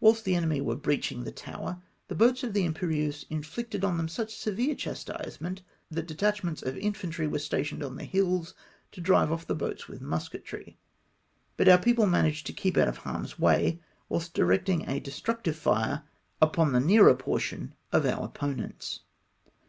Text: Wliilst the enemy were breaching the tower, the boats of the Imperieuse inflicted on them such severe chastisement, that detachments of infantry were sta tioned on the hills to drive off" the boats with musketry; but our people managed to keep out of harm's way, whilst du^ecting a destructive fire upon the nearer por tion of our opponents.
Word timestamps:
Wliilst 0.00 0.22
the 0.22 0.36
enemy 0.36 0.60
were 0.60 0.76
breaching 0.76 1.24
the 1.24 1.32
tower, 1.32 1.82
the 2.06 2.14
boats 2.14 2.44
of 2.44 2.52
the 2.52 2.64
Imperieuse 2.64 3.24
inflicted 3.30 3.84
on 3.84 3.96
them 3.96 4.06
such 4.06 4.32
severe 4.36 4.76
chastisement, 4.76 5.60
that 5.90 6.06
detachments 6.06 6.62
of 6.62 6.76
infantry 6.76 7.26
were 7.26 7.40
sta 7.40 7.62
tioned 7.64 7.84
on 7.84 7.96
the 7.96 8.04
hills 8.04 8.54
to 8.92 9.00
drive 9.00 9.32
off" 9.32 9.44
the 9.44 9.56
boats 9.56 9.88
with 9.88 10.00
musketry; 10.00 10.78
but 11.56 11.66
our 11.68 11.78
people 11.78 12.06
managed 12.06 12.46
to 12.46 12.52
keep 12.52 12.76
out 12.76 12.86
of 12.86 12.98
harm's 12.98 13.40
way, 13.40 13.80
whilst 14.08 14.34
du^ecting 14.34 14.88
a 14.88 15.00
destructive 15.00 15.56
fire 15.56 16.04
upon 16.40 16.70
the 16.70 16.78
nearer 16.78 17.16
por 17.16 17.40
tion 17.40 17.74
of 17.90 18.06
our 18.06 18.24
opponents. 18.24 19.00